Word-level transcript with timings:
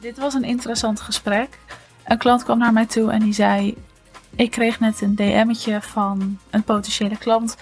Dit 0.00 0.18
was 0.18 0.34
een 0.34 0.44
interessant 0.44 1.00
gesprek. 1.00 1.58
Een 2.04 2.18
klant 2.18 2.44
kwam 2.44 2.58
naar 2.58 2.72
mij 2.72 2.86
toe 2.86 3.10
en 3.10 3.20
die 3.20 3.32
zei: 3.32 3.76
Ik 4.36 4.50
kreeg 4.50 4.80
net 4.80 5.00
een 5.00 5.14
DM'tje 5.14 5.80
van 5.80 6.38
een 6.50 6.62
potentiële 6.62 7.18
klant. 7.18 7.56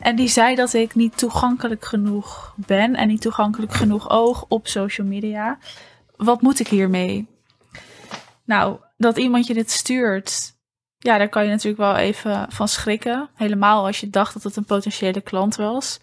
En 0.00 0.16
die 0.16 0.28
zei 0.28 0.54
dat 0.54 0.72
ik 0.72 0.94
niet 0.94 1.18
toegankelijk 1.18 1.84
genoeg 1.84 2.54
ben 2.56 2.94
en 2.94 3.08
niet 3.08 3.20
toegankelijk 3.20 3.72
genoeg 3.72 4.10
oog 4.10 4.44
op 4.48 4.66
social 4.66 5.06
media. 5.06 5.58
Wat 6.16 6.42
moet 6.42 6.60
ik 6.60 6.68
hiermee? 6.68 7.28
Nou, 8.44 8.78
dat 8.96 9.18
iemand 9.18 9.46
je 9.46 9.54
dit 9.54 9.70
stuurt, 9.70 10.54
ja, 11.02 11.18
daar 11.18 11.28
kan 11.28 11.44
je 11.44 11.50
natuurlijk 11.50 11.82
wel 11.82 11.96
even 11.96 12.46
van 12.48 12.68
schrikken. 12.68 13.30
Helemaal 13.34 13.86
als 13.86 14.00
je 14.00 14.10
dacht 14.10 14.32
dat 14.32 14.42
het 14.42 14.56
een 14.56 14.64
potentiële 14.64 15.20
klant 15.20 15.56
was. 15.56 16.00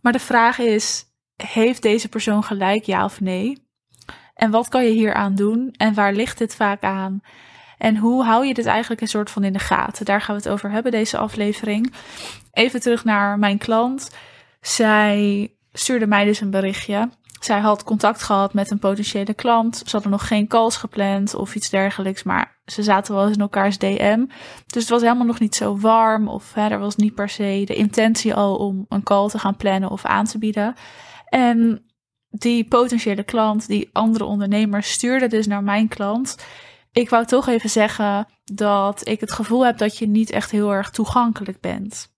Maar 0.00 0.12
de 0.12 0.18
vraag 0.18 0.58
is: 0.58 1.04
heeft 1.36 1.82
deze 1.82 2.08
persoon 2.08 2.44
gelijk, 2.44 2.84
ja 2.84 3.04
of 3.04 3.20
nee? 3.20 3.64
En 4.34 4.50
wat 4.50 4.68
kan 4.68 4.84
je 4.84 4.90
hier 4.90 5.14
aan 5.14 5.34
doen? 5.34 5.74
En 5.76 5.94
waar 5.94 6.12
ligt 6.12 6.38
dit 6.38 6.54
vaak 6.54 6.82
aan? 6.82 7.20
En 7.78 7.96
hoe 7.96 8.24
hou 8.24 8.46
je 8.46 8.54
dit 8.54 8.66
eigenlijk 8.66 9.00
een 9.00 9.08
soort 9.08 9.30
van 9.30 9.44
in 9.44 9.52
de 9.52 9.58
gaten? 9.58 10.04
Daar 10.04 10.20
gaan 10.20 10.36
we 10.36 10.42
het 10.42 10.50
over 10.50 10.70
hebben, 10.70 10.92
deze 10.92 11.18
aflevering. 11.18 11.92
Even 12.52 12.80
terug 12.80 13.04
naar 13.04 13.38
mijn 13.38 13.58
klant. 13.58 14.10
Zij 14.60 15.50
stuurde 15.72 16.06
mij 16.06 16.24
dus 16.24 16.40
een 16.40 16.50
berichtje. 16.50 17.08
Zij 17.46 17.60
had 17.60 17.84
contact 17.84 18.22
gehad 18.22 18.54
met 18.54 18.70
een 18.70 18.78
potentiële 18.78 19.34
klant. 19.34 19.76
Ze 19.76 19.90
hadden 19.90 20.10
nog 20.10 20.26
geen 20.26 20.46
calls 20.46 20.76
gepland 20.76 21.34
of 21.34 21.54
iets 21.54 21.70
dergelijks, 21.70 22.22
maar 22.22 22.60
ze 22.64 22.82
zaten 22.82 23.14
wel 23.14 23.26
eens 23.26 23.36
in 23.36 23.40
elkaars 23.40 23.78
DM. 23.78 24.24
Dus 24.66 24.82
het 24.82 24.88
was 24.88 25.02
helemaal 25.02 25.26
nog 25.26 25.40
niet 25.40 25.54
zo 25.54 25.78
warm 25.78 26.28
of 26.28 26.56
er 26.56 26.78
was 26.78 26.96
niet 26.96 27.14
per 27.14 27.28
se 27.28 27.62
de 27.64 27.74
intentie 27.74 28.34
al 28.34 28.56
om 28.56 28.86
een 28.88 29.02
call 29.02 29.28
te 29.28 29.38
gaan 29.38 29.56
plannen 29.56 29.90
of 29.90 30.04
aan 30.04 30.24
te 30.24 30.38
bieden. 30.38 30.74
En 31.28 31.84
die 32.28 32.64
potentiële 32.64 33.22
klant, 33.22 33.66
die 33.66 33.90
andere 33.92 34.24
ondernemer, 34.24 34.82
stuurde 34.82 35.26
dus 35.26 35.46
naar 35.46 35.62
mijn 35.62 35.88
klant. 35.88 36.36
Ik 36.92 37.10
wou 37.10 37.24
toch 37.24 37.48
even 37.48 37.70
zeggen 37.70 38.26
dat 38.44 39.08
ik 39.08 39.20
het 39.20 39.32
gevoel 39.32 39.66
heb 39.66 39.78
dat 39.78 39.98
je 39.98 40.06
niet 40.06 40.30
echt 40.30 40.50
heel 40.50 40.72
erg 40.72 40.90
toegankelijk 40.90 41.60
bent. 41.60 42.14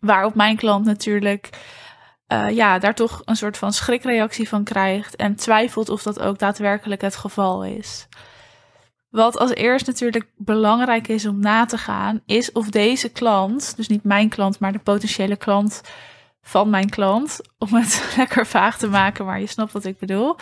Waarop 0.00 0.34
mijn 0.34 0.56
klant 0.56 0.84
natuurlijk 0.84 1.50
uh, 2.28 2.50
ja, 2.50 2.78
daar 2.78 2.94
toch 2.94 3.22
een 3.24 3.36
soort 3.36 3.58
van 3.58 3.72
schrikreactie 3.72 4.48
van 4.48 4.64
krijgt 4.64 5.16
en 5.16 5.36
twijfelt 5.36 5.88
of 5.88 6.02
dat 6.02 6.20
ook 6.20 6.38
daadwerkelijk 6.38 7.00
het 7.00 7.16
geval 7.16 7.64
is. 7.64 8.08
Wat 9.10 9.38
als 9.38 9.54
eerst 9.54 9.86
natuurlijk 9.86 10.30
belangrijk 10.36 11.08
is 11.08 11.26
om 11.26 11.40
na 11.40 11.64
te 11.64 11.78
gaan, 11.78 12.22
is 12.26 12.52
of 12.52 12.68
deze 12.68 13.08
klant, 13.08 13.76
dus 13.76 13.88
niet 13.88 14.04
mijn 14.04 14.28
klant, 14.28 14.58
maar 14.58 14.72
de 14.72 14.78
potentiële 14.78 15.36
klant 15.36 15.80
van 16.42 16.70
mijn 16.70 16.90
klant, 16.90 17.40
om 17.58 17.74
het 17.74 18.04
lekker 18.16 18.46
vaag 18.46 18.78
te 18.78 18.88
maken, 18.88 19.24
maar 19.24 19.40
je 19.40 19.46
snapt 19.46 19.72
wat 19.72 19.84
ik 19.84 19.98
bedoel. 19.98 20.36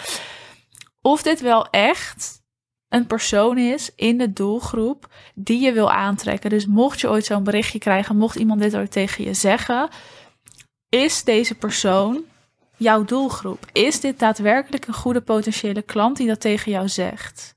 Of 1.03 1.23
dit 1.23 1.41
wel 1.41 1.67
echt 1.71 2.43
een 2.89 3.07
persoon 3.07 3.59
is 3.59 3.95
in 3.95 4.19
de 4.19 4.33
doelgroep 4.33 5.13
die 5.35 5.61
je 5.61 5.73
wil 5.73 5.91
aantrekken. 5.91 6.51
Dus 6.51 6.67
mocht 6.67 7.01
je 7.01 7.09
ooit 7.09 7.25
zo'n 7.25 7.45
berichtje 7.45 7.79
krijgen, 7.79 8.17
mocht 8.17 8.37
iemand 8.37 8.61
dit 8.61 8.77
ooit 8.77 8.93
tegen 8.93 9.25
je 9.25 9.35
zeggen, 9.35 9.89
is 10.91 11.25
deze 11.25 11.55
persoon 11.55 12.25
jouw 12.77 13.05
doelgroep? 13.05 13.67
Is 13.73 14.01
dit 14.01 14.19
daadwerkelijk 14.19 14.87
een 14.87 14.95
goede 14.95 15.21
potentiële 15.21 15.83
klant 15.83 16.17
die 16.17 16.27
dat 16.27 16.41
tegen 16.41 16.73
jou 16.73 16.89
zegt? 16.89 17.55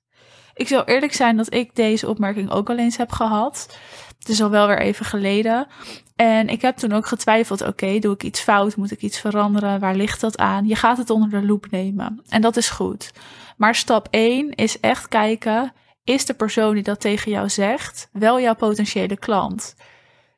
Ik 0.53 0.67
zal 0.67 0.83
eerlijk 0.85 1.13
zijn 1.13 1.37
dat 1.37 1.53
ik 1.53 1.75
deze 1.75 2.07
opmerking 2.07 2.51
ook 2.51 2.69
al 2.69 2.77
eens 2.77 2.97
heb 2.97 3.11
gehad. 3.11 3.77
Het 4.19 4.29
is 4.29 4.41
al 4.41 4.49
wel 4.49 4.67
weer 4.67 4.79
even 4.79 5.05
geleden. 5.05 5.67
En 6.15 6.47
ik 6.47 6.61
heb 6.61 6.77
toen 6.77 6.93
ook 6.93 7.07
getwijfeld: 7.07 7.61
oké, 7.61 7.99
doe 7.99 8.13
ik 8.13 8.23
iets 8.23 8.39
fout? 8.39 8.75
Moet 8.75 8.91
ik 8.91 9.01
iets 9.01 9.19
veranderen? 9.19 9.79
Waar 9.79 9.95
ligt 9.95 10.21
dat 10.21 10.37
aan? 10.37 10.67
Je 10.67 10.75
gaat 10.75 10.97
het 10.97 11.09
onder 11.09 11.29
de 11.29 11.45
loep 11.45 11.67
nemen. 11.71 12.21
En 12.29 12.41
dat 12.41 12.57
is 12.57 12.69
goed. 12.69 13.11
Maar 13.57 13.75
stap 13.75 14.07
1 14.09 14.55
is 14.55 14.79
echt 14.79 15.07
kijken: 15.07 15.73
is 16.03 16.25
de 16.25 16.33
persoon 16.33 16.73
die 16.73 16.83
dat 16.83 16.99
tegen 16.99 17.31
jou 17.31 17.49
zegt 17.49 18.09
wel 18.11 18.39
jouw 18.39 18.55
potentiële 18.55 19.17
klant? 19.17 19.75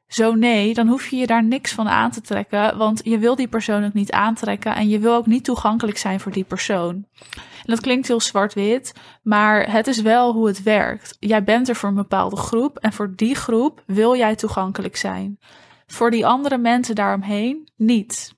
Zo 0.08 0.34
nee, 0.34 0.74
dan 0.74 0.88
hoef 0.88 1.08
je 1.08 1.16
je 1.16 1.28
daar 1.28 1.44
niks 1.44 1.72
van 1.72 1.88
aan 1.88 2.12
te 2.12 2.22
trekken, 2.22 2.78
want 2.78 3.02
je 3.04 3.18
wil 3.18 3.36
die 3.36 3.48
persoon 3.48 3.86
ook 3.86 3.94
niet 3.94 4.12
aantrekken 4.12 4.76
en 4.76 4.90
je 4.90 5.00
wil 5.00 5.16
ook 5.16 5.26
niet 5.26 5.44
toegankelijk 5.44 5.98
zijn 5.98 6.20
voor 6.20 6.32
die 6.32 6.44
persoon. 6.44 7.06
En 7.36 7.72
dat 7.72 7.82
klinkt 7.82 8.08
heel 8.08 8.22
zwart-wit, 8.22 8.94
maar 9.24 9.72
het 9.72 9.88
is 9.88 10.02
wel 10.02 10.34
hoe 10.34 10.48
het 10.48 10.64
werkt. 10.64 11.18
Jij 11.20 11.44
bent 11.44 11.70
er 11.70 11.76
voor 11.76 11.90
een 11.90 11.96
bepaalde 11.96 12.36
groep 12.36 12.78
en 12.78 12.94
voor 12.94 13.14
die 13.16 13.36
groep 13.36 13.84
wil 13.86 14.16
jij 14.16 14.36
toegankelijk 14.36 14.96
zijn. 14.96 15.40
Voor 15.88 16.12
die 16.12 16.26
andere 16.26 16.58
mensen 16.58 16.96
daaromheen 16.96 17.70
niet. 17.76 18.34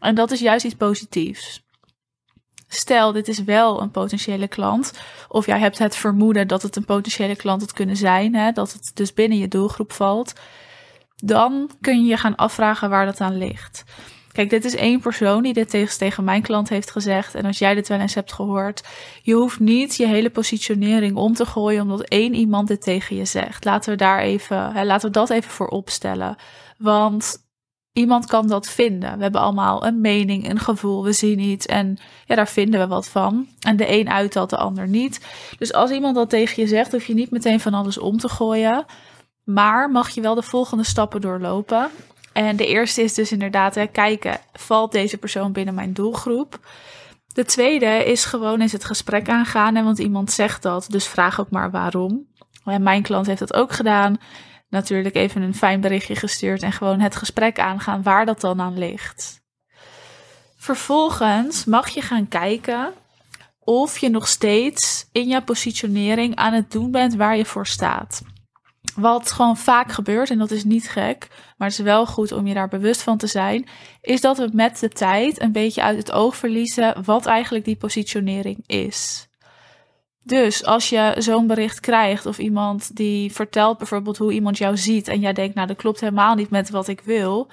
En 0.00 0.14
dat 0.14 0.30
is 0.30 0.40
juist 0.40 0.64
iets 0.64 0.74
positiefs. 0.74 1.64
Stel, 2.68 3.12
dit 3.12 3.28
is 3.28 3.44
wel 3.44 3.82
een 3.82 3.90
potentiële 3.90 4.48
klant, 4.48 4.92
of 5.28 5.46
jij 5.46 5.58
hebt 5.58 5.78
het 5.78 5.96
vermoeden 5.96 6.48
dat 6.48 6.62
het 6.62 6.76
een 6.76 6.84
potentiële 6.84 7.36
klant 7.36 7.60
had 7.60 7.72
kunnen 7.72 7.96
zijn, 7.96 8.34
hè, 8.34 8.52
dat 8.52 8.72
het 8.72 8.90
dus 8.94 9.12
binnen 9.14 9.38
je 9.38 9.48
doelgroep 9.48 9.92
valt 9.92 10.32
dan 11.16 11.70
kun 11.80 12.02
je 12.02 12.08
je 12.08 12.16
gaan 12.16 12.36
afvragen 12.36 12.90
waar 12.90 13.06
dat 13.06 13.20
aan 13.20 13.38
ligt. 13.38 13.84
Kijk, 14.36 14.50
dit 14.50 14.64
is 14.64 14.76
één 14.76 15.00
persoon 15.00 15.42
die 15.42 15.52
dit 15.52 15.70
tegen, 15.70 15.98
tegen 15.98 16.24
mijn 16.24 16.42
klant 16.42 16.68
heeft 16.68 16.90
gezegd. 16.90 17.34
En 17.34 17.44
als 17.44 17.58
jij 17.58 17.74
dit 17.74 17.88
wel 17.88 18.00
eens 18.00 18.14
hebt 18.14 18.32
gehoord, 18.32 18.82
je 19.22 19.34
hoeft 19.34 19.60
niet 19.60 19.96
je 19.96 20.06
hele 20.06 20.30
positionering 20.30 21.16
om 21.16 21.34
te 21.34 21.46
gooien 21.46 21.82
omdat 21.82 22.00
één 22.00 22.34
iemand 22.34 22.68
dit 22.68 22.82
tegen 22.82 23.16
je 23.16 23.24
zegt. 23.24 23.64
Laten 23.64 23.90
we 23.90 23.96
daar 23.96 24.20
even, 24.20 24.72
hè, 24.72 24.84
laten 24.84 25.06
we 25.06 25.12
dat 25.12 25.30
even 25.30 25.50
voor 25.50 25.68
opstellen. 25.68 26.36
Want 26.78 27.44
iemand 27.92 28.26
kan 28.26 28.48
dat 28.48 28.68
vinden. 28.68 29.16
We 29.16 29.22
hebben 29.22 29.40
allemaal 29.40 29.86
een 29.86 30.00
mening, 30.00 30.50
een 30.50 30.60
gevoel, 30.60 31.04
we 31.04 31.12
zien 31.12 31.38
iets 31.38 31.66
en 31.66 31.98
ja, 32.26 32.34
daar 32.34 32.48
vinden 32.48 32.80
we 32.80 32.86
wat 32.86 33.08
van. 33.08 33.46
En 33.60 33.76
de 33.76 33.92
een 33.92 34.10
uit 34.10 34.32
de 34.32 34.56
ander 34.56 34.88
niet. 34.88 35.20
Dus 35.58 35.72
als 35.72 35.90
iemand 35.90 36.14
dat 36.14 36.30
tegen 36.30 36.62
je 36.62 36.68
zegt, 36.68 36.92
hoef 36.92 37.06
je 37.06 37.14
niet 37.14 37.30
meteen 37.30 37.60
van 37.60 37.74
alles 37.74 37.98
om 37.98 38.18
te 38.18 38.28
gooien. 38.28 38.84
Maar 39.46 39.90
mag 39.90 40.08
je 40.08 40.20
wel 40.20 40.34
de 40.34 40.42
volgende 40.42 40.84
stappen 40.84 41.20
doorlopen. 41.20 41.90
En 42.32 42.56
de 42.56 42.66
eerste 42.66 43.02
is 43.02 43.14
dus 43.14 43.32
inderdaad 43.32 43.78
kijken, 43.92 44.40
valt 44.52 44.92
deze 44.92 45.18
persoon 45.18 45.52
binnen 45.52 45.74
mijn 45.74 45.92
doelgroep? 45.92 46.60
De 47.26 47.44
tweede 47.44 48.04
is 48.04 48.24
gewoon 48.24 48.60
eens 48.60 48.72
het 48.72 48.84
gesprek 48.84 49.28
aangaan. 49.28 49.74
Hè, 49.74 49.82
want 49.82 49.98
iemand 49.98 50.30
zegt 50.30 50.62
dat, 50.62 50.86
dus 50.88 51.06
vraag 51.06 51.40
ook 51.40 51.50
maar 51.50 51.70
waarom. 51.70 52.26
En 52.64 52.82
mijn 52.82 53.02
klant 53.02 53.26
heeft 53.26 53.38
dat 53.38 53.54
ook 53.54 53.72
gedaan. 53.72 54.18
Natuurlijk 54.68 55.14
even 55.14 55.42
een 55.42 55.54
fijn 55.54 55.80
berichtje 55.80 56.16
gestuurd 56.16 56.62
en 56.62 56.72
gewoon 56.72 57.00
het 57.00 57.16
gesprek 57.16 57.58
aangaan 57.58 58.02
waar 58.02 58.26
dat 58.26 58.40
dan 58.40 58.60
aan 58.60 58.78
ligt. 58.78 59.40
Vervolgens 60.56 61.64
mag 61.64 61.88
je 61.88 62.00
gaan 62.02 62.28
kijken 62.28 62.92
of 63.58 63.98
je 63.98 64.08
nog 64.08 64.28
steeds 64.28 65.08
in 65.12 65.28
jouw 65.28 65.42
positionering 65.42 66.36
aan 66.36 66.52
het 66.52 66.70
doen 66.70 66.90
bent 66.90 67.14
waar 67.14 67.36
je 67.36 67.44
voor 67.44 67.66
staat. 67.66 68.22
Wat 68.96 69.32
gewoon 69.32 69.56
vaak 69.56 69.92
gebeurt, 69.92 70.30
en 70.30 70.38
dat 70.38 70.50
is 70.50 70.64
niet 70.64 70.88
gek, 70.88 71.28
maar 71.56 71.68
het 71.68 71.78
is 71.78 71.84
wel 71.84 72.06
goed 72.06 72.32
om 72.32 72.46
je 72.46 72.54
daar 72.54 72.68
bewust 72.68 73.02
van 73.02 73.18
te 73.18 73.26
zijn, 73.26 73.66
is 74.00 74.20
dat 74.20 74.38
we 74.38 74.48
met 74.52 74.78
de 74.80 74.88
tijd 74.88 75.40
een 75.40 75.52
beetje 75.52 75.82
uit 75.82 75.98
het 75.98 76.12
oog 76.12 76.36
verliezen 76.36 77.04
wat 77.04 77.26
eigenlijk 77.26 77.64
die 77.64 77.76
positionering 77.76 78.64
is. 78.66 79.28
Dus 80.22 80.64
als 80.64 80.88
je 80.88 81.14
zo'n 81.18 81.46
bericht 81.46 81.80
krijgt 81.80 82.26
of 82.26 82.38
iemand 82.38 82.96
die 82.96 83.32
vertelt 83.32 83.78
bijvoorbeeld 83.78 84.16
hoe 84.16 84.32
iemand 84.32 84.58
jou 84.58 84.76
ziet 84.76 85.08
en 85.08 85.20
jij 85.20 85.32
denkt, 85.32 85.54
nou 85.54 85.66
dat 85.66 85.76
klopt 85.76 86.00
helemaal 86.00 86.34
niet 86.34 86.50
met 86.50 86.70
wat 86.70 86.88
ik 86.88 87.00
wil, 87.00 87.48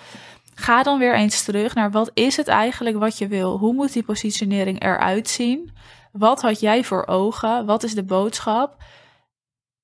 ga 0.55 0.83
dan 0.83 0.99
weer 0.99 1.15
eens 1.15 1.43
terug 1.43 1.75
naar 1.75 1.91
wat 1.91 2.11
is 2.13 2.37
het 2.37 2.47
eigenlijk 2.47 2.97
wat 2.97 3.17
je 3.17 3.27
wil? 3.27 3.57
Hoe 3.57 3.73
moet 3.73 3.93
die 3.93 4.03
positionering 4.03 4.83
eruit 4.83 5.29
zien? 5.29 5.71
Wat 6.11 6.41
had 6.41 6.59
jij 6.59 6.83
voor 6.83 7.07
ogen? 7.07 7.65
Wat 7.65 7.83
is 7.83 7.93
de 7.93 8.03
boodschap? 8.03 8.83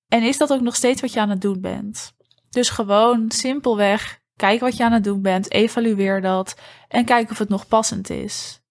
En 0.10 0.24
is 0.24 0.38
dat 0.38 0.52
ook 0.52 0.62
nog 0.62 0.76
steeds 0.76 1.02
wat 1.02 1.14
je 1.14 1.20
aan 1.20 1.30
het 1.30 1.42
doen 1.42 1.62
bent? 1.62 2.14
Dus 2.50 2.70
gewoon 2.70 3.32
simpelweg 3.32 4.20
kijk 4.36 4.60
wat 4.60 4.78
je 4.78 4.84
aan 4.84 4.92
het 4.92 5.04
doen 5.04 5.22
bent, 5.22 5.52
evalueer 5.52 6.22
dat 6.22 6.56
en 6.88 7.06
kijk 7.06 7.32
of 7.32 7.38
het 7.38 7.50
nog 7.50 7.68
passend 7.68 8.10
is. 8.10 8.62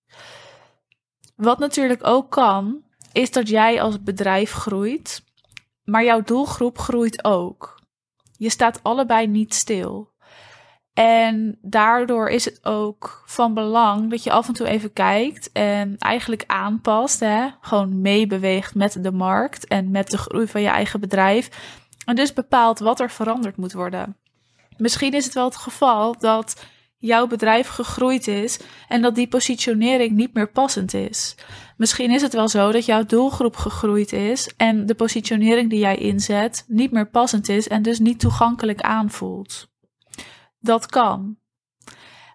Wat 1.36 1.58
natuurlijk 1.58 2.06
ook 2.06 2.30
kan, 2.30 2.82
is 3.12 3.30
dat 3.30 3.48
jij 3.48 3.82
als 3.82 4.02
bedrijf 4.02 4.52
groeit, 4.52 5.22
maar 5.84 6.04
jouw 6.04 6.22
doelgroep 6.22 6.78
groeit 6.78 7.24
ook. 7.24 7.82
Je 8.36 8.50
staat 8.50 8.82
allebei 8.82 9.26
niet 9.26 9.54
stil. 9.54 10.10
En 10.98 11.58
daardoor 11.62 12.28
is 12.28 12.44
het 12.44 12.64
ook 12.64 13.22
van 13.26 13.54
belang 13.54 14.10
dat 14.10 14.22
je 14.22 14.30
af 14.30 14.48
en 14.48 14.54
toe 14.54 14.66
even 14.66 14.92
kijkt 14.92 15.52
en 15.52 15.96
eigenlijk 15.98 16.44
aanpast. 16.46 17.20
Hè? 17.20 17.48
Gewoon 17.60 18.00
meebeweegt 18.00 18.74
met 18.74 19.02
de 19.02 19.12
markt 19.12 19.66
en 19.66 19.90
met 19.90 20.10
de 20.10 20.18
groei 20.18 20.46
van 20.46 20.60
je 20.60 20.68
eigen 20.68 21.00
bedrijf. 21.00 21.50
En 22.04 22.14
dus 22.14 22.32
bepaalt 22.32 22.78
wat 22.78 23.00
er 23.00 23.10
veranderd 23.10 23.56
moet 23.56 23.72
worden. 23.72 24.16
Misschien 24.76 25.12
is 25.12 25.24
het 25.24 25.34
wel 25.34 25.44
het 25.44 25.56
geval 25.56 26.18
dat 26.18 26.64
jouw 26.96 27.26
bedrijf 27.26 27.68
gegroeid 27.68 28.26
is 28.26 28.60
en 28.88 29.02
dat 29.02 29.14
die 29.14 29.28
positionering 29.28 30.16
niet 30.16 30.34
meer 30.34 30.50
passend 30.50 30.94
is. 30.94 31.34
Misschien 31.76 32.10
is 32.10 32.22
het 32.22 32.32
wel 32.32 32.48
zo 32.48 32.72
dat 32.72 32.84
jouw 32.84 33.04
doelgroep 33.04 33.56
gegroeid 33.56 34.12
is 34.12 34.52
en 34.56 34.86
de 34.86 34.94
positionering 34.94 35.70
die 35.70 35.78
jij 35.78 35.96
inzet 35.96 36.64
niet 36.66 36.90
meer 36.90 37.10
passend 37.10 37.48
is 37.48 37.68
en 37.68 37.82
dus 37.82 37.98
niet 37.98 38.20
toegankelijk 38.20 38.80
aanvoelt. 38.80 39.68
Dat 40.58 40.86
kan. 40.86 41.38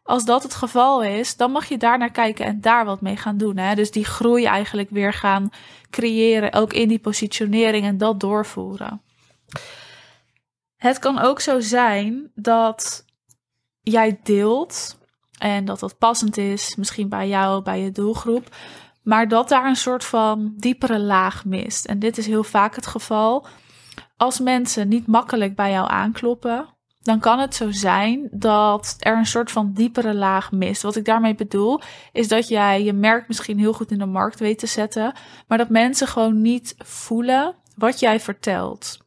Als 0.04 0.26
dat 0.26 0.44
het 0.44 0.54
geval 0.54 1.04
is, 1.04 1.36
dan 1.38 1.52
mag 1.52 1.66
je 1.66 1.78
daar 1.78 1.98
naar 1.98 2.12
kijken 2.12 2.46
en 2.46 2.62
daar 2.62 2.86
wat 2.86 3.02
mee 3.02 3.18
gaan 3.18 3.38
doen. 3.38 3.58
Hè? 3.58 3.76
Dus 3.76 3.92
die 3.92 4.06
groei 4.06 4.46
eigenlijk 4.46 4.90
weer 4.90 5.14
gaan 5.14 5.50
creëren, 5.90 6.54
ook 6.54 6.74
in 6.74 6.88
die 6.88 7.00
positionering 7.00 7.86
en 7.86 7.98
dat 7.98 8.20
doorvoeren. 8.20 9.02
Het 10.76 11.00
kan 11.00 11.20
ook 11.20 11.40
zo 11.40 11.60
zijn 11.60 12.32
dat 12.36 13.06
jij 13.82 14.20
deelt 14.24 14.98
en 15.38 15.66
dat 15.66 15.80
dat 15.80 15.98
passend 15.98 16.38
is, 16.38 16.76
misschien 16.76 17.10
bij 17.10 17.28
jou, 17.28 17.64
bij 17.64 17.82
je 17.82 17.92
doelgroep, 17.92 18.56
maar 19.04 19.28
dat 19.28 19.50
daar 19.50 19.66
een 19.66 19.76
soort 19.76 20.06
van 20.06 20.54
diepere 20.58 21.00
laag 21.00 21.46
mist. 21.46 21.86
En 21.86 22.00
dit 22.00 22.18
is 22.18 22.26
heel 22.26 22.44
vaak 22.44 22.76
het 22.76 22.88
geval. 22.88 23.48
Als 24.18 24.40
mensen 24.40 24.88
niet 24.88 25.08
makkelijk 25.08 25.56
bij 25.56 25.72
jou 25.72 25.90
aankloppen, 25.90 26.73
dan 27.04 27.20
kan 27.20 27.40
het 27.40 27.56
zo 27.56 27.72
zijn 27.72 28.28
dat 28.32 28.96
er 29.00 29.18
een 29.18 29.26
soort 29.26 29.52
van 29.52 29.74
diepere 29.74 30.14
laag 30.14 30.52
mist. 30.52 30.82
Wat 30.82 30.96
ik 30.96 31.06
daarmee 31.06 31.36
bedoel, 31.36 31.82
is 32.12 32.28
dat 32.28 32.48
jij 32.48 32.84
je 32.84 32.94
merk 32.94 33.28
misschien 33.28 33.60
heel 33.60 33.74
goed 33.74 33.92
in 33.92 33.98
de 33.98 34.06
markt 34.06 34.40
weet 34.40 34.60
te 34.60 34.68
zetten, 34.68 35.14
maar 35.48 35.58
dat 35.58 35.70
mensen 35.70 36.08
gewoon 36.08 36.42
niet 36.42 36.76
voelen 36.78 37.56
wat 37.76 38.00
jij 38.00 38.20
vertelt. 38.20 38.98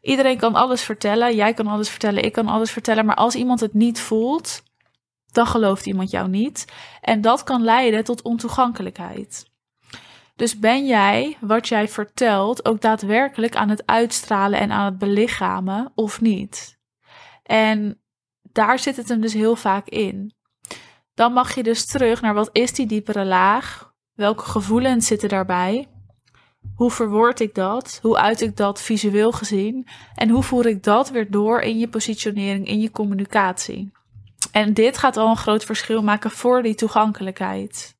Iedereen 0.00 0.38
kan 0.38 0.54
alles 0.54 0.82
vertellen, 0.82 1.34
jij 1.34 1.54
kan 1.54 1.66
alles 1.66 1.88
vertellen, 1.88 2.24
ik 2.24 2.32
kan 2.32 2.48
alles 2.48 2.70
vertellen, 2.70 3.06
maar 3.06 3.16
als 3.16 3.34
iemand 3.34 3.60
het 3.60 3.74
niet 3.74 4.00
voelt, 4.00 4.62
dan 5.32 5.46
gelooft 5.46 5.86
iemand 5.86 6.10
jou 6.10 6.28
niet. 6.28 6.64
En 7.00 7.20
dat 7.20 7.42
kan 7.42 7.62
leiden 7.62 8.04
tot 8.04 8.22
ontoegankelijkheid. 8.22 9.52
Dus 10.36 10.58
ben 10.58 10.86
jij 10.86 11.36
wat 11.40 11.68
jij 11.68 11.88
vertelt 11.88 12.64
ook 12.64 12.80
daadwerkelijk 12.80 13.56
aan 13.56 13.68
het 13.68 13.86
uitstralen 13.86 14.60
en 14.60 14.70
aan 14.72 14.84
het 14.84 14.98
belichamen 14.98 15.92
of 15.94 16.20
niet? 16.20 16.78
En 17.44 18.00
daar 18.42 18.78
zit 18.78 18.96
het 18.96 19.08
hem 19.08 19.20
dus 19.20 19.32
heel 19.32 19.56
vaak 19.56 19.88
in. 19.88 20.34
Dan 21.14 21.32
mag 21.32 21.54
je 21.54 21.62
dus 21.62 21.86
terug 21.86 22.20
naar 22.20 22.34
wat 22.34 22.50
is 22.52 22.72
die 22.72 22.86
diepere 22.86 23.24
laag? 23.24 23.92
Welke 24.14 24.44
gevoelens 24.44 25.06
zitten 25.06 25.28
daarbij? 25.28 25.88
Hoe 26.74 26.90
verwoord 26.90 27.40
ik 27.40 27.54
dat? 27.54 27.98
Hoe 28.02 28.18
uit 28.18 28.40
ik 28.40 28.56
dat 28.56 28.80
visueel 28.80 29.32
gezien? 29.32 29.86
En 30.14 30.28
hoe 30.28 30.42
voer 30.42 30.66
ik 30.66 30.82
dat 30.82 31.10
weer 31.10 31.30
door 31.30 31.60
in 31.60 31.78
je 31.78 31.88
positionering, 31.88 32.66
in 32.66 32.80
je 32.80 32.90
communicatie? 32.90 33.92
En 34.52 34.74
dit 34.74 34.98
gaat 34.98 35.16
al 35.16 35.28
een 35.28 35.36
groot 35.36 35.64
verschil 35.64 36.02
maken 36.02 36.30
voor 36.30 36.62
die 36.62 36.74
toegankelijkheid. 36.74 37.96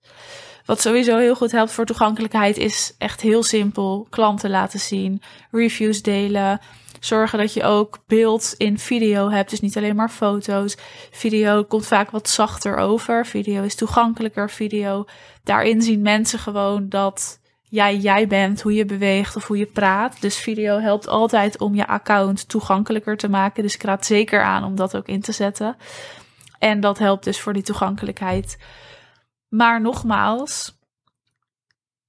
Wat 0.65 0.81
sowieso 0.81 1.17
heel 1.17 1.35
goed 1.35 1.53
helpt 1.53 1.73
voor 1.73 1.85
toegankelijkheid 1.85 2.57
is 2.57 2.95
echt 2.99 3.21
heel 3.21 3.43
simpel 3.43 4.07
klanten 4.11 4.51
laten 4.51 4.81
zien, 4.81 5.23
reviews 5.51 6.03
delen, 6.03 6.61
zorgen 7.05 7.39
dat 7.39 7.53
je 7.53 7.63
ook 7.63 7.99
beeld 8.07 8.55
in 8.57 8.79
video 8.79 9.31
hebt, 9.31 9.51
dus 9.51 9.61
niet 9.61 9.77
alleen 9.77 9.97
maar 9.97 10.09
foto's. 10.09 10.77
Video 11.11 11.65
komt 11.65 11.87
vaak 11.87 12.11
wat 12.11 12.29
zachter 12.29 12.77
over, 12.77 13.27
video 13.27 13.63
is 13.63 13.75
toegankelijker, 13.75 14.51
video. 14.51 15.05
Daarin 15.43 15.83
zien 15.83 16.03
mensen 16.03 16.39
gewoon 16.39 16.89
dat 16.89 17.41
jij 17.63 17.97
jij 17.97 18.27
bent, 18.27 18.63
hoe 18.63 18.75
je 18.75 18.85
beweegt 18.85 19.37
of 19.37 19.47
hoe 19.47 19.59
je 19.59 19.67
praat. 19.67 20.21
Dus 20.21 20.39
video 20.39 20.79
helpt 20.79 21.09
altijd 21.09 21.59
om 21.59 21.75
je 21.75 21.87
account 21.87 22.49
toegankelijker 22.49 23.17
te 23.17 23.29
maken. 23.29 23.63
Dus 23.63 23.75
ik 23.75 23.83
raad 23.83 24.07
zeker 24.07 24.43
aan 24.43 24.65
om 24.65 24.75
dat 24.75 24.97
ook 24.97 25.07
in 25.07 25.21
te 25.21 25.33
zetten. 25.33 25.77
En 26.59 26.81
dat 26.81 26.99
helpt 26.99 27.25
dus 27.25 27.41
voor 27.41 27.53
die 27.53 27.63
toegankelijkheid. 27.63 28.59
Maar 29.49 29.81
nogmaals, 29.81 30.79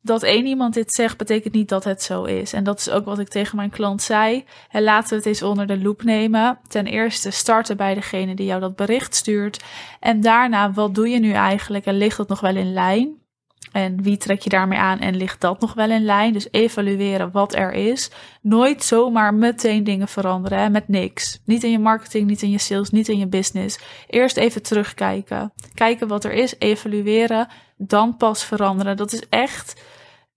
dat 0.06 0.24
één 0.24 0.46
iemand 0.46 0.74
dit 0.74 0.94
zegt, 0.94 1.18
betekent 1.18 1.54
niet 1.54 1.70
dat 1.70 1.84
het 1.84 2.04
zo 2.04 2.24
is. 2.24 2.54
En 2.54 2.64
dat 2.64 2.80
is 2.80 2.90
ook 2.90 3.06
wat 3.06 3.20
ik 3.20 3.28
tegen 3.28 3.56
mijn 3.56 3.70
klant 3.70 4.02
zei. 4.02 4.46
En 4.70 4.84
laten 4.84 5.10
we 5.10 5.16
het 5.16 5.26
eens 5.26 5.44
onder 5.44 5.68
de 5.68 5.82
loep 5.82 6.04
nemen. 6.04 6.60
Ten 6.68 6.86
eerste 6.86 7.32
starten 7.32 7.78
bij 7.78 7.94
degene 7.94 8.36
die 8.36 8.46
jou 8.46 8.62
dat 8.62 8.76
bericht 8.76 9.16
stuurt. 9.16 9.64
En 10.00 10.22
daarna, 10.22 10.72
wat 10.72 10.96
doe 10.96 11.10
je 11.10 11.20
nu 11.20 11.32
eigenlijk? 11.32 11.86
En 11.86 11.98
ligt 11.98 12.18
het 12.18 12.28
nog 12.28 12.40
wel 12.40 12.56
in 12.56 12.74
lijn? 12.74 13.24
En 13.72 14.02
wie 14.02 14.18
trek 14.18 14.42
je 14.42 14.50
daarmee 14.50 14.78
aan 14.78 15.00
en 15.00 15.16
ligt 15.16 15.42
dat 15.42 15.60
nog 15.60 15.74
wel 15.74 15.90
in 15.92 16.06
lijn? 16.06 16.34
Dus 16.34 16.48
evalueren 16.52 17.32
wat 17.32 17.56
er 17.56 17.72
is. 17.72 18.12
Nooit 18.42 18.84
zomaar 18.84 19.34
meteen 19.34 19.84
dingen 19.84 20.08
veranderen 20.08 20.60
hè, 20.60 20.70
met 20.70 20.88
niks. 20.88 21.40
Niet 21.46 21.64
in 21.64 21.72
je 21.72 21.80
marketing, 21.80 22.28
niet 22.28 22.42
in 22.42 22.52
je 22.52 22.58
sales, 22.58 22.90
niet 22.90 23.08
in 23.08 23.18
je 23.18 23.28
business. 23.28 23.80
Eerst 24.08 24.38
even 24.38 24.64
terugkijken. 24.64 25.54
Kijken 25.74 26.08
wat 26.08 26.24
er 26.24 26.32
is, 26.32 26.56
evalueren, 26.60 27.48
dan 27.78 28.18
pas 28.18 28.44
veranderen. 28.44 28.98
Dat 28.98 29.14
is 29.14 29.30
echt, 29.30 29.82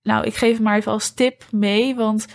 nou 0.03 0.25
ik 0.25 0.35
geef 0.35 0.61
maar 0.61 0.77
even 0.77 0.93
als 0.93 1.11
tip 1.11 1.45
mee, 1.51 1.95
want 1.95 2.27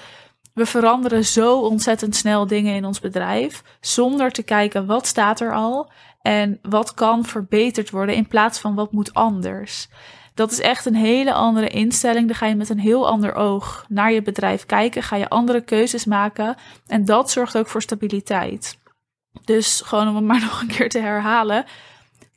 we 0.53 0.65
veranderen 0.65 1.25
zo 1.25 1.59
ontzettend 1.59 2.15
snel 2.15 2.47
dingen 2.47 2.75
in 2.75 2.85
ons 2.85 2.99
bedrijf 2.99 3.63
zonder 3.79 4.31
te 4.31 4.43
kijken 4.43 4.85
wat 4.85 5.07
staat 5.07 5.39
er 5.39 5.53
al 5.53 5.91
en 6.21 6.59
wat 6.61 6.93
kan 6.93 7.25
verbeterd 7.25 7.89
worden 7.89 8.15
in 8.15 8.27
plaats 8.27 8.59
van 8.59 8.75
wat 8.75 8.91
moet 8.91 9.13
anders. 9.13 9.87
Dat 10.33 10.51
is 10.51 10.59
echt 10.59 10.85
een 10.85 10.95
hele 10.95 11.33
andere 11.33 11.67
instelling. 11.67 12.27
Dan 12.27 12.35
ga 12.35 12.45
je 12.45 12.55
met 12.55 12.69
een 12.69 12.79
heel 12.79 13.07
ander 13.07 13.35
oog 13.35 13.85
naar 13.87 14.11
je 14.11 14.21
bedrijf 14.21 14.65
kijken. 14.65 15.03
Ga 15.03 15.15
je 15.15 15.29
andere 15.29 15.61
keuzes 15.61 16.05
maken. 16.05 16.55
En 16.87 17.05
dat 17.05 17.31
zorgt 17.31 17.57
ook 17.57 17.67
voor 17.67 17.81
stabiliteit. 17.81 18.77
Dus 19.43 19.81
gewoon 19.85 20.07
om 20.07 20.15
het 20.15 20.25
maar 20.31 20.39
nog 20.39 20.61
een 20.61 20.67
keer 20.67 20.89
te 20.89 20.99
herhalen. 20.99 21.65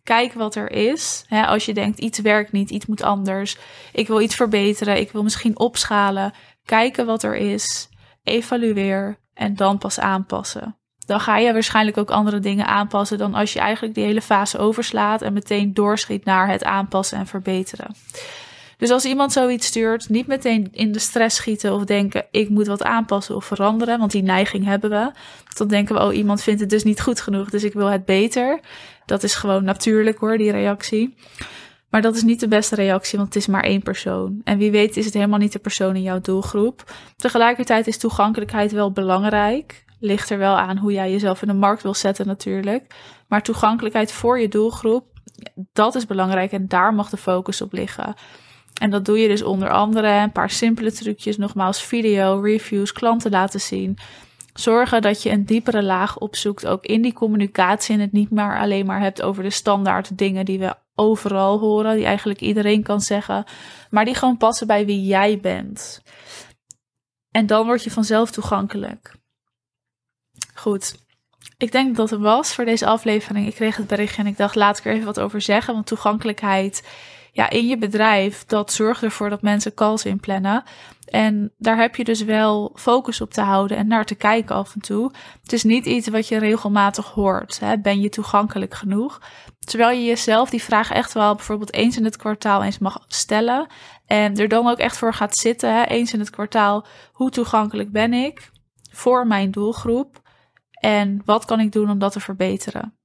Kijk 0.07 0.33
wat 0.33 0.55
er 0.55 0.71
is. 0.71 1.25
als 1.29 1.65
je 1.65 1.75
denkt 1.75 1.99
iets 1.99 2.19
werkt 2.19 2.53
niet, 2.53 2.71
iets 2.71 2.87
moet 2.87 3.03
anders. 3.03 3.57
Ik 3.93 4.07
wil 4.07 4.21
iets 4.21 4.35
verbeteren. 4.35 5.01
Ik 5.01 5.13
wil 5.13 5.23
misschien 5.23 5.59
opschalen. 5.59 6.33
Kijken 6.65 7.07
wat 7.07 7.23
er 7.23 7.37
is. 7.37 7.89
Evalueer 8.23 9.19
en 9.35 9.55
dan 9.55 9.79
pas 9.79 10.01
aanpassen 10.01 10.77
dan 11.07 11.21
ga 11.21 11.37
je 11.37 11.53
waarschijnlijk 11.53 11.99
ook 11.99 12.11
andere 12.11 12.41
dingen 12.41 12.67
aanpassen 12.67 13.19
dan 13.19 13.35
als 13.35 13.53
je 13.53 13.61
eigenlijk 13.61 13.95
die 13.95 14.05
hele 14.05 14.23
fase 14.23 14.59
overslaat 14.59 15.23
en 15.23 15.33
meteen 15.33 15.75
doorschiet 15.75 16.25
naar 16.25 16.49
het 16.49 16.65
aanpassen 16.65 17.19
en 17.19 17.27
verbeteren. 17.27 17.95
Dus 18.77 18.91
als 18.91 19.05
iemand 19.05 19.33
zoiets 19.33 19.67
stuurt, 19.67 20.09
niet 20.09 20.27
meteen 20.27 20.69
in 20.73 20.93
de 20.93 20.99
stress 20.99 21.37
schieten 21.37 21.75
of 21.75 21.85
denken: 21.85 22.25
ik 22.31 22.49
moet 22.49 22.67
wat 22.67 22.83
aanpassen 22.83 23.37
of 23.37 23.45
veranderen, 23.45 23.99
want 23.99 24.11
die 24.11 24.23
neiging 24.23 24.65
hebben 24.65 24.91
we. 24.91 25.11
Dan 25.55 25.69
denken 25.69 25.95
we: 25.95 26.03
oh, 26.03 26.15
iemand 26.15 26.43
vindt 26.43 26.61
het 26.61 26.71
dus 26.71 26.85
niet 26.85 27.01
goed 27.01 27.21
genoeg, 27.21 27.51
dus 27.51 27.65
ik 27.65 27.73
wil 27.73 27.87
het 27.87 28.05
beter. 28.05 28.61
Dat 29.07 29.23
is 29.23 29.35
gewoon 29.35 29.65
natuurlijk 29.65 30.19
hoor, 30.19 30.39
die 30.39 30.51
reactie. 30.51 31.15
Maar 31.91 32.03
dat 32.03 32.17
is 32.17 32.23
niet 32.23 32.41
de 32.41 32.49
beste 32.49 32.75
reactie, 32.75 33.19
want 33.19 33.35
het 33.35 33.43
is 33.43 33.49
maar 33.49 33.65
één 33.65 33.83
persoon. 33.83 34.41
En 34.45 34.59
wie 34.59 34.71
weet 34.71 34.97
is 34.97 35.05
het 35.05 35.15
helemaal 35.15 35.39
niet 35.39 35.53
de 35.53 35.59
persoon 35.59 35.97
in 35.97 36.03
jouw 36.03 36.21
doelgroep. 36.21 36.93
Tegelijkertijd 37.17 37.87
is 37.87 37.99
toegankelijkheid 37.99 38.73
wel 38.73 38.93
belangrijk 38.93 39.85
ligt 40.01 40.31
er 40.31 40.39
wel 40.39 40.57
aan 40.57 40.77
hoe 40.77 40.93
jij 40.93 41.11
jezelf 41.11 41.43
in 41.43 41.49
de 41.49 41.55
markt 41.55 41.83
wil 41.83 41.95
zetten 41.95 42.27
natuurlijk. 42.27 42.95
Maar 43.29 43.43
toegankelijkheid 43.43 44.13
voor 44.13 44.41
je 44.41 44.49
doelgroep, 44.49 45.07
dat 45.73 45.95
is 45.95 46.07
belangrijk 46.07 46.53
en 46.53 46.69
daar 46.69 46.95
mag 46.95 47.11
de 47.11 47.17
focus 47.17 47.61
op 47.61 47.73
liggen. 47.73 48.15
En 48.81 48.91
dat 48.91 49.05
doe 49.05 49.19
je 49.19 49.29
dus 49.29 49.43
onder 49.43 49.71
andere 49.71 50.09
een 50.09 50.33
paar 50.33 50.51
simpele 50.51 50.93
trucjes, 50.93 51.37
nogmaals 51.37 51.83
video, 51.83 52.41
reviews, 52.41 52.93
klanten 52.93 53.31
laten 53.31 53.61
zien. 53.61 53.99
Zorgen 54.55 55.03
dat 55.03 55.23
je 55.23 55.31
een 55.31 55.45
diepere 55.45 55.83
laag 55.83 56.19
opzoekt, 56.19 56.67
ook 56.67 56.85
in 56.85 57.03
die 57.03 57.13
communicatie. 57.13 57.95
En 57.95 58.01
het 58.01 58.13
niet 58.13 58.31
maar 58.31 58.61
alleen 58.61 58.87
maar 58.87 59.01
hebt 59.01 59.23
over 59.23 59.43
de 59.43 59.51
standaard 59.51 60.19
dingen 60.19 60.45
die 60.45 60.59
we 60.59 60.75
overal 60.95 61.59
horen, 61.59 61.97
die 61.97 62.05
eigenlijk 62.05 62.41
iedereen 62.41 62.83
kan 62.83 63.01
zeggen, 63.01 63.45
maar 63.91 64.05
die 64.05 64.15
gewoon 64.15 64.37
passen 64.37 64.67
bij 64.67 64.87
wie 64.87 65.07
jij 65.07 65.39
bent. 65.41 66.03
En 67.31 67.47
dan 67.47 67.67
word 67.67 67.85
je 67.85 67.91
vanzelf 67.91 68.31
toegankelijk. 68.31 69.15
Goed. 70.55 71.05
Ik 71.59 71.73
denk 71.73 71.97
dat 71.97 72.11
het 72.11 72.21
was 72.21 72.55
voor 72.55 72.65
deze 72.65 72.87
aflevering. 72.87 73.47
Ik 73.47 73.55
kreeg 73.55 73.77
het 73.77 73.87
berichtje 73.87 74.23
en 74.23 74.29
ik 74.29 74.37
dacht, 74.37 74.55
laat 74.55 74.79
ik 74.79 74.85
er 74.85 74.93
even 74.93 75.07
wat 75.07 75.21
over 75.21 75.41
zeggen. 75.41 75.75
Want 75.75 75.87
toegankelijkheid 75.87 76.89
ja, 77.37 77.51
in 77.51 77.67
je 77.67 77.79
bedrijf, 77.79 78.45
dat 78.45 78.73
zorgt 78.73 79.03
ervoor 79.03 79.29
dat 79.29 79.43
mensen 79.43 79.75
calls 79.75 80.05
inplannen. 80.05 80.63
En 81.05 81.53
daar 81.59 81.77
heb 81.77 81.97
je 81.97 82.05
dus 82.05 82.23
wel 82.23 82.73
focus 82.75 83.21
op 83.21 83.33
te 83.33 83.41
houden 83.41 83.77
en 83.77 83.87
naar 83.87 84.05
te 84.05 84.15
kijken 84.15 84.55
af 84.55 84.75
en 84.75 84.81
toe. 84.81 85.13
Het 85.43 85.53
is 85.53 85.65
niet 85.65 85.87
iets 85.87 86.09
wat 86.09 86.29
je 86.29 86.39
regelmatig 86.39 87.07
hoort. 87.07 87.61
Hè? 87.61 87.79
Ben 87.79 88.01
je 88.01 88.09
toegankelijk 88.09 88.75
genoeg? 88.75 89.21
Terwijl 89.59 89.99
je 89.99 90.05
jezelf 90.05 90.51
die 90.51 90.63
vraag 90.63 90.91
echt 90.91 91.13
wel 91.13 91.35
bijvoorbeeld 91.35 91.73
eens 91.73 91.97
in 91.97 92.05
het 92.05 92.17
kwartaal 92.17 92.63
eens 92.63 92.79
mag 92.79 93.05
stellen. 93.07 93.67
En 94.07 94.37
er 94.37 94.49
dan 94.49 94.69
ook 94.69 94.79
echt 94.79 94.99
voor 94.99 95.15
gaat 95.15 95.37
zitten, 95.37 95.75
hè? 95.75 95.85
eens 95.85 96.13
in 96.13 96.21
het 96.21 96.31
kwartaal. 96.31 96.87
Hoe 97.13 97.31
toegankelijk 97.31 97.93
ben 97.93 98.13
ik 98.13 98.51
voor 98.93 99.27
mijn 99.27 99.51
doelgroep? 99.51 100.21
En 100.81 101.23
wat 101.25 101.45
kan 101.45 101.61
ik 101.61 101.73
doen 101.73 101.91
om 101.91 101.99
dat 101.99 102.13
te 102.13 102.21
verbeteren? 102.21 102.99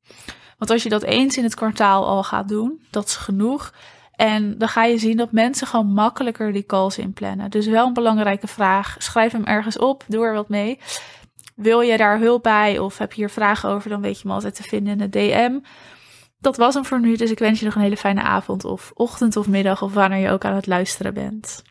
Want 0.57 0.71
als 0.71 0.83
je 0.83 0.89
dat 0.89 1.03
eens 1.03 1.37
in 1.37 1.43
het 1.43 1.55
kwartaal 1.55 2.07
al 2.07 2.23
gaat 2.23 2.47
doen, 2.47 2.81
dat 2.91 3.05
is 3.05 3.15
genoeg. 3.15 3.73
En 4.21 4.57
dan 4.57 4.67
ga 4.67 4.83
je 4.83 4.97
zien 4.97 5.17
dat 5.17 5.31
mensen 5.31 5.67
gewoon 5.67 5.93
makkelijker 5.93 6.53
die 6.53 6.65
calls 6.65 6.97
inplannen. 6.97 7.49
Dus 7.49 7.67
wel 7.67 7.87
een 7.87 7.93
belangrijke 7.93 8.47
vraag. 8.47 8.95
Schrijf 8.97 9.31
hem 9.31 9.43
ergens 9.43 9.77
op, 9.77 10.03
doe 10.07 10.25
er 10.25 10.33
wat 10.33 10.49
mee. 10.49 10.79
Wil 11.55 11.81
je 11.81 11.97
daar 11.97 12.19
hulp 12.19 12.43
bij 12.43 12.79
of 12.79 12.97
heb 12.97 13.13
je 13.13 13.21
hier 13.21 13.29
vragen 13.29 13.69
over, 13.69 13.89
dan 13.89 14.01
weet 14.01 14.21
je 14.21 14.27
me 14.27 14.33
altijd 14.33 14.55
te 14.55 14.63
vinden 14.63 14.99
in 14.99 15.09
de 15.09 15.09
DM. 15.09 15.59
Dat 16.39 16.57
was 16.57 16.73
hem 16.73 16.85
voor 16.85 16.99
nu, 16.99 17.15
dus 17.15 17.31
ik 17.31 17.39
wens 17.39 17.59
je 17.59 17.65
nog 17.65 17.75
een 17.75 17.81
hele 17.81 17.97
fijne 17.97 18.21
avond 18.21 18.65
of 18.65 18.91
ochtend 18.93 19.35
of 19.35 19.47
middag 19.47 19.81
of 19.81 19.93
wanneer 19.93 20.19
je 20.19 20.29
ook 20.29 20.45
aan 20.45 20.55
het 20.55 20.67
luisteren 20.67 21.13
bent. 21.13 21.61